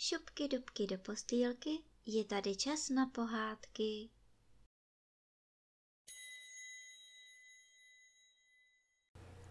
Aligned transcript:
dubky, 0.00 0.48
dubky 0.48 0.86
do 0.86 0.98
postýlky, 0.98 1.70
je 2.06 2.24
tady 2.24 2.56
čas 2.56 2.88
na 2.88 3.06
pohádky. 3.06 4.08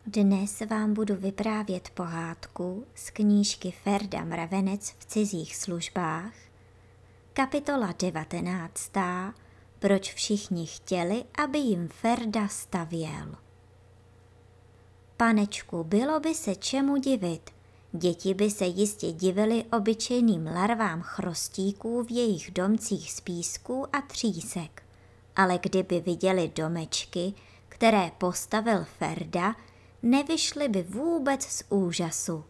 Dnes 0.06 0.60
vám 0.60 0.94
budu 0.94 1.16
vyprávět 1.16 1.90
pohádku 1.90 2.88
z 2.96 3.10
knížky 3.10 3.72
Ferda 3.72 4.24
Mravenec 4.24 4.90
v 5.00 5.06
cizích 5.06 5.56
službách, 5.56 6.34
kapitola 7.34 7.94
19. 8.02 8.92
Proč 9.80 10.14
všichni 10.14 10.68
chtěli, 10.68 11.26
aby 11.44 11.58
jim 11.58 11.88
Ferda 11.88 12.48
stavěl. 12.48 13.36
Panečku, 15.18 15.84
bylo 15.84 16.20
by 16.20 16.36
se 16.36 16.56
čemu 16.56 16.98
divit– 16.98 17.50
Děti 17.92 18.34
by 18.34 18.50
se 18.50 18.66
jistě 18.66 19.12
divily 19.12 19.64
obyčejným 19.64 20.48
larvám 20.48 21.02
chrostíků 21.02 22.04
v 22.04 22.12
jejich 22.12 22.52
domcích 22.52 23.12
z 23.12 23.22
písku 23.22 23.86
a 23.96 24.02
třísek. 24.02 24.84
Ale 25.36 25.60
kdyby 25.64 26.00
viděli 26.00 26.52
domečky, 26.56 27.34
které 27.70 28.12
postavil 28.18 28.86
Ferda, 28.98 29.56
nevyšly 30.04 30.70
by 30.70 30.84
vůbec 30.84 31.44
z 31.44 31.64
úžasu. 31.70 32.44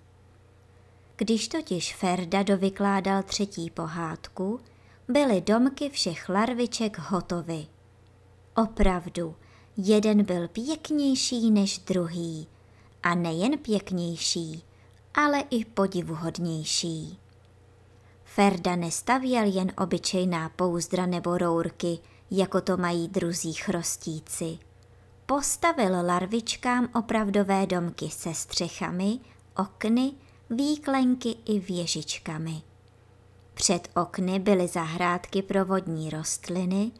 Když 1.16 1.48
totiž 1.48 1.96
Ferda 1.96 2.44
dovykládal 2.44 3.24
třetí 3.24 3.70
pohádku, 3.70 4.60
byly 5.08 5.42
domky 5.42 5.90
všech 5.90 6.30
larviček 6.30 6.98
hotovy. 7.00 7.68
Opravdu, 8.56 9.36
jeden 9.78 10.24
byl 10.24 10.48
pěknější 10.48 11.52
než 11.52 11.78
druhý. 11.78 12.48
A 13.04 13.16
nejen 13.16 13.58
pěknější, 13.58 14.64
ale 15.26 15.44
i 15.50 15.66
podivuhodnější. 15.66 17.20
Ferda 18.24 18.76
nestavěl 18.76 19.44
jen 19.44 19.72
obyčejná 19.78 20.50
pouzdra 20.50 21.06
nebo 21.06 21.38
rourky, 21.38 22.00
jako 22.32 22.62
to 22.62 22.78
mají 22.78 23.08
druzí 23.08 23.54
chrostíci. 23.54 24.58
Postavil 25.26 26.06
larvičkám 26.06 26.90
opravdové 26.96 27.66
domky 27.66 28.10
se 28.10 28.34
střechami, 28.34 29.20
okny, 29.58 30.12
výklenky 30.50 31.36
i 31.46 31.60
věžičkami. 31.60 32.62
Před 33.54 33.88
okny 33.96 34.40
byly 34.40 34.68
zahrádky 34.68 35.42
pro 35.42 35.66
vodní 35.66 36.10
rostliny, 36.10 36.92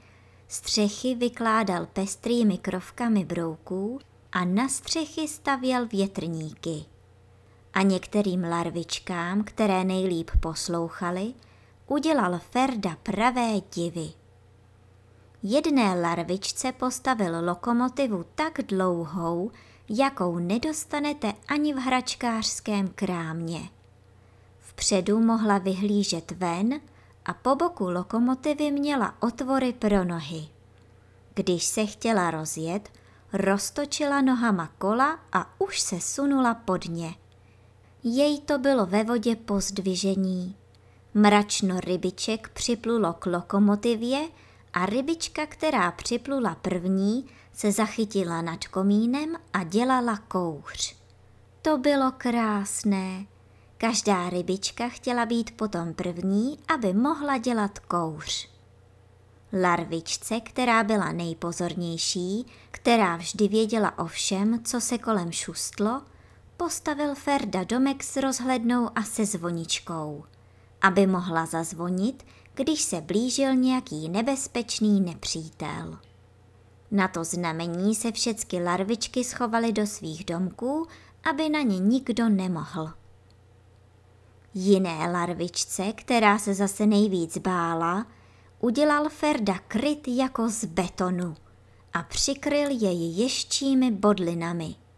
střechy 0.48 1.16
vykládal 1.16 1.86
pestrými 1.86 2.58
krovkami 2.58 3.26
brouků 3.26 4.00
a 4.32 4.46
na 4.46 4.70
střechy 4.70 5.28
stavěl 5.28 5.88
větrníky 5.88 6.86
a 7.74 7.82
některým 7.82 8.44
larvičkám, 8.44 9.44
které 9.44 9.84
nejlíp 9.84 10.32
poslouchali, 10.40 11.34
udělal 11.88 12.40
Ferda 12.52 12.98
pravé 13.04 13.54
divy. 13.74 14.10
Jedné 15.44 16.02
larvičce 16.02 16.72
postavil 16.72 17.46
lokomotivu 17.46 18.26
tak 18.36 18.62
dlouhou, 18.68 19.52
jakou 19.90 20.40
nedostanete 20.40 21.34
ani 21.48 21.74
v 21.74 21.78
hračkářském 21.78 22.88
krámě. 22.88 23.70
Vpředu 24.60 25.20
mohla 25.20 25.58
vyhlížet 25.58 26.32
ven 26.32 26.82
a 27.26 27.34
po 27.34 27.56
boku 27.56 27.90
lokomotivy 27.90 28.72
měla 28.72 29.16
otvory 29.20 29.74
pro 29.74 30.04
nohy. 30.04 30.48
Když 31.34 31.66
se 31.66 31.86
chtěla 31.86 32.32
rozjet, 32.32 32.90
roztočila 33.34 34.22
nohama 34.22 34.70
kola 34.78 35.20
a 35.34 35.62
už 35.62 35.80
se 35.80 36.00
sunula 36.00 36.54
pod 36.54 36.86
ně. 36.86 37.16
Jej 38.04 38.40
to 38.42 38.58
bylo 38.58 38.86
ve 38.86 39.04
vodě 39.04 39.36
po 39.36 39.60
zdvižení. 39.60 40.56
Mračno 41.14 41.80
rybiček 41.80 42.50
připlulo 42.50 43.14
k 43.14 43.26
lokomotivě 43.26 44.20
a 44.74 44.86
rybička, 44.86 45.46
která 45.46 45.92
připlula 45.92 46.56
první, 46.56 47.26
se 47.54 47.72
zachytila 47.72 48.42
nad 48.42 48.68
komínem 48.68 49.36
a 49.54 49.64
dělala 49.64 50.18
kouř. 50.18 50.96
To 51.62 51.78
bylo 51.78 52.12
krásné. 52.18 53.26
Každá 53.78 54.30
rybička 54.30 54.90
chtěla 54.90 55.26
být 55.26 55.58
potom 55.58 55.94
první, 55.94 56.60
aby 56.68 56.94
mohla 56.94 57.38
dělat 57.38 57.80
kouř. 57.80 58.50
Larvičce, 59.62 60.40
která 60.40 60.84
byla 60.84 61.12
nejpozornější, 61.12 62.46
která 62.72 63.16
vždy 63.16 63.48
věděla 63.48 63.98
o 64.00 64.06
všem, 64.06 64.64
co 64.64 64.82
se 64.82 64.98
kolem 64.98 65.32
šustlo, 65.32 66.02
postavil 66.60 67.16
Ferda 67.16 67.64
domek 67.64 68.04
s 68.04 68.18
rozhlednou 68.18 68.90
a 68.96 69.04
se 69.04 69.26
zvoničkou, 69.26 70.24
aby 70.82 71.08
mohla 71.08 71.46
zazvonit, 71.46 72.26
když 72.54 72.82
se 72.82 73.02
blížil 73.02 73.56
nějaký 73.56 74.10
nebezpečný 74.10 75.02
nepřítel. 75.02 76.00
Na 76.92 77.08
to 77.08 77.24
znamení 77.24 77.96
se 77.96 78.12
všechny 78.12 78.64
larvičky 78.64 79.24
schovaly 79.24 79.72
do 79.72 79.88
svých 79.88 80.26
domků, 80.26 80.88
aby 81.24 81.50
na 81.50 81.62
ně 81.62 81.80
nikdo 81.80 82.30
nemohl. 82.30 82.90
Jiné 84.54 85.12
larvičce, 85.12 85.94
která 85.94 86.40
se 86.40 86.54
zase 86.54 86.86
nejvíc 86.86 87.38
bála, 87.38 88.08
udělal 88.60 89.10
Ferda 89.10 89.60
kryt 89.68 90.08
jako 90.08 90.50
z 90.50 90.66
betonu 90.66 91.36
a 91.94 92.04
přikryl 92.04 92.70
jej 92.70 93.18
ješčími 93.18 93.92
bodlinami– 93.92 94.76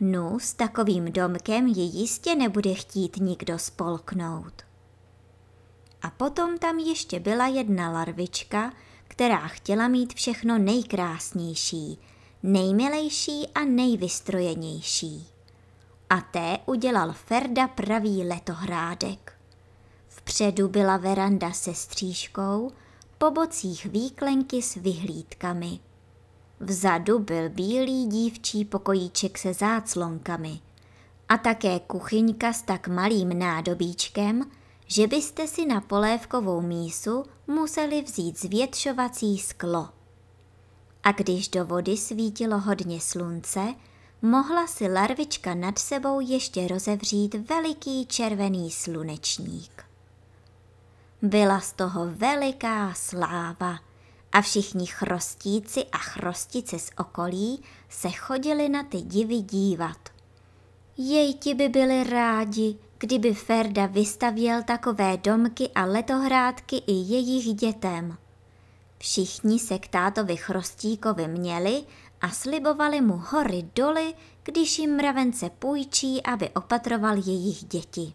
No, 0.00 0.38
s 0.40 0.52
takovým 0.52 1.12
domkem 1.12 1.66
ji 1.66 1.82
jistě 1.82 2.34
nebude 2.34 2.74
chtít 2.74 3.16
nikdo 3.16 3.58
spolknout. 3.58 4.62
A 6.02 6.10
potom 6.10 6.58
tam 6.58 6.78
ještě 6.78 7.20
byla 7.20 7.46
jedna 7.46 7.90
larvička, 7.90 8.72
která 9.08 9.48
chtěla 9.48 9.88
mít 9.88 10.14
všechno 10.14 10.58
nejkrásnější, 10.58 11.98
nejmilejší 12.42 13.48
a 13.54 13.64
nejvystrojenější. 13.64 15.28
A 16.10 16.20
té 16.20 16.58
udělal 16.66 17.12
Ferda 17.12 17.68
pravý 17.68 18.24
letohrádek. 18.24 19.32
Vpředu 20.08 20.68
byla 20.68 20.96
veranda 20.96 21.52
se 21.52 21.74
střížkou, 21.74 22.72
po 23.18 23.30
bocích 23.30 23.86
výklenky 23.86 24.62
s 24.62 24.74
vyhlídkami– 24.74 25.80
Vzadu 26.60 27.18
byl 27.18 27.48
bílý 27.48 28.06
dívčí 28.06 28.64
pokojíček 28.64 29.38
se 29.38 29.54
záclonkami 29.54 30.60
a 31.28 31.38
také 31.38 31.80
kuchyňka 31.80 32.52
s 32.52 32.62
tak 32.62 32.88
malým 32.88 33.38
nádobíčkem, 33.38 34.50
že 34.86 35.06
byste 35.06 35.46
si 35.46 35.66
na 35.66 35.80
polévkovou 35.80 36.60
mísu 36.60 37.24
museli 37.46 38.02
vzít 38.02 38.40
zvětšovací 38.40 39.38
sklo. 39.38 39.88
A 41.04 41.12
když 41.12 41.48
do 41.48 41.64
vody 41.64 41.96
svítilo 41.96 42.58
hodně 42.58 43.00
slunce, 43.00 43.74
mohla 44.22 44.66
si 44.66 44.92
larvička 44.92 45.54
nad 45.54 45.78
sebou 45.78 46.20
ještě 46.20 46.68
rozevřít 46.68 47.34
veliký 47.34 48.06
červený 48.06 48.70
slunečník. 48.70 49.84
Byla 51.22 51.60
z 51.60 51.72
toho 51.72 52.06
veliká 52.06 52.94
sláva– 52.94 53.78
a 54.32 54.40
všichni 54.40 54.86
chrostíci 54.86 55.84
a 55.84 55.98
chrostice 55.98 56.78
z 56.78 56.90
okolí 56.98 57.62
se 57.88 58.10
chodili 58.10 58.68
na 58.68 58.82
ty 58.84 59.00
divy 59.00 59.40
dívat. 59.40 59.98
Jej 60.96 61.34
ti 61.34 61.54
by 61.54 61.68
byli 61.68 62.04
rádi, 62.04 62.76
kdyby 62.98 63.34
Ferda 63.34 63.86
vystavěl 63.86 64.62
takové 64.62 65.16
domky 65.16 65.70
a 65.74 65.84
letohrádky 65.84 66.76
i 66.76 66.92
jejich 66.92 67.54
dětem. 67.54 68.16
Všichni 68.98 69.58
se 69.58 69.78
k 69.78 69.88
tátovi 69.88 70.36
chrostíkovi 70.36 71.28
měli 71.28 71.84
a 72.20 72.30
slibovali 72.30 73.00
mu 73.00 73.22
hory 73.26 73.68
doly, 73.74 74.14
když 74.42 74.78
jim 74.78 74.96
mravence 74.96 75.50
půjčí, 75.50 76.22
aby 76.22 76.50
opatroval 76.50 77.16
jejich 77.16 77.64
děti. 77.64 78.12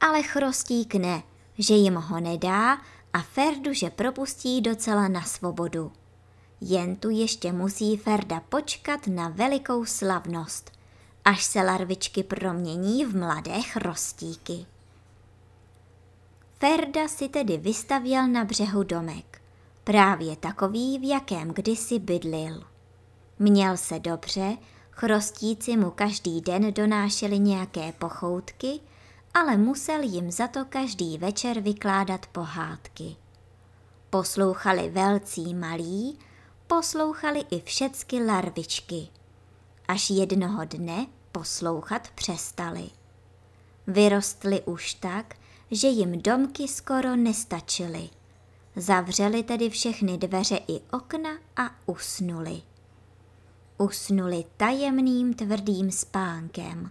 Ale 0.00 0.22
chrostík 0.22 0.94
ne, 0.94 1.22
že 1.58 1.74
jim 1.74 1.94
ho 1.94 2.20
nedá 2.20 2.78
a 3.16 3.22
Ferdu, 3.22 3.72
že 3.72 3.90
propustí 3.90 4.60
docela 4.60 5.08
na 5.08 5.22
svobodu. 5.22 5.92
Jen 6.60 6.96
tu 6.96 7.10
ještě 7.10 7.52
musí 7.52 7.96
Ferda 7.96 8.40
počkat 8.40 9.06
na 9.06 9.28
velikou 9.28 9.84
slavnost, 9.84 10.72
až 11.24 11.44
se 11.44 11.62
larvičky 11.62 12.22
promění 12.22 13.04
v 13.04 13.16
mladé 13.16 13.62
chrostíky. 13.62 14.66
Ferda 16.58 17.08
si 17.08 17.28
tedy 17.28 17.56
vystavěl 17.56 18.28
na 18.28 18.44
břehu 18.44 18.82
domek, 18.82 19.42
právě 19.84 20.36
takový, 20.36 20.98
v 20.98 21.08
jakém 21.08 21.48
kdysi 21.48 21.98
bydlil. 21.98 22.64
Měl 23.38 23.76
se 23.76 23.98
dobře, 23.98 24.56
chrostíci 24.90 25.76
mu 25.76 25.90
každý 25.90 26.40
den 26.40 26.72
donášeli 26.72 27.38
nějaké 27.38 27.92
pochoutky 27.92 28.80
ale 29.36 29.56
musel 29.56 30.02
jim 30.02 30.30
za 30.30 30.48
to 30.48 30.64
každý 30.64 31.18
večer 31.18 31.60
vykládat 31.60 32.26
pohádky. 32.26 33.16
Poslouchali 34.10 34.88
velcí 34.90 35.54
malí, 35.54 36.18
poslouchali 36.66 37.44
i 37.50 37.60
všecky 37.60 38.24
larvičky. 38.24 39.08
Až 39.88 40.10
jednoho 40.10 40.64
dne 40.64 41.06
poslouchat 41.32 42.08
přestali. 42.14 42.90
Vyrostli 43.86 44.62
už 44.62 44.94
tak, 44.94 45.34
že 45.70 45.88
jim 45.88 46.22
domky 46.22 46.68
skoro 46.68 47.16
nestačily. 47.16 48.08
Zavřeli 48.76 49.42
tedy 49.42 49.70
všechny 49.70 50.18
dveře 50.18 50.60
i 50.68 50.80
okna 50.92 51.30
a 51.56 51.70
usnuli. 51.86 52.62
Usnuli 53.78 54.44
tajemným 54.56 55.34
tvrdým 55.34 55.90
spánkem, 55.90 56.90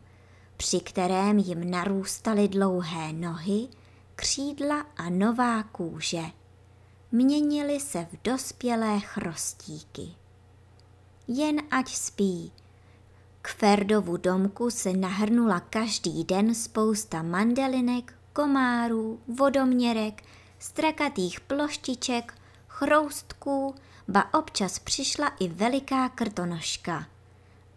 při 0.57 0.79
kterém 0.79 1.37
jim 1.37 1.71
narůstaly 1.71 2.47
dlouhé 2.47 3.13
nohy, 3.13 3.67
křídla 4.15 4.85
a 4.97 5.09
nová 5.09 5.63
kůže. 5.63 6.23
Měnili 7.11 7.79
se 7.79 8.07
v 8.11 8.23
dospělé 8.23 8.99
chrostíky. 8.99 10.09
Jen 11.27 11.61
ať 11.71 11.89
spí. 11.89 12.51
K 13.41 13.47
Ferdovu 13.47 14.17
domku 14.17 14.69
se 14.69 14.93
nahrnula 14.93 15.59
každý 15.59 16.23
den 16.23 16.55
spousta 16.55 17.21
mandelinek, 17.21 18.13
komárů, 18.33 19.19
vodoměrek, 19.27 20.23
strakatých 20.59 21.39
ploštiček, 21.39 22.33
chroustků, 22.67 23.75
ba 24.07 24.33
občas 24.33 24.79
přišla 24.79 25.27
i 25.27 25.47
veliká 25.47 26.09
krtonožka. 26.09 27.05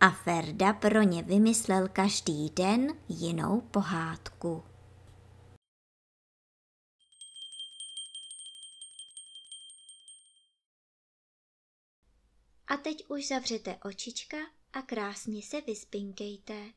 A 0.00 0.11
Ferda 0.11 0.73
pro 0.73 1.03
ně 1.03 1.23
vymyslel 1.23 1.89
každý 1.89 2.50
den 2.50 2.99
jinou 3.09 3.61
pohádku. 3.61 4.65
A 12.67 12.77
teď 12.77 13.05
už 13.09 13.29
zavřete 13.29 13.79
očička 13.85 14.37
a 14.73 14.83
krásně 14.83 15.43
se 15.43 15.61
vyspinkejte. 15.61 16.73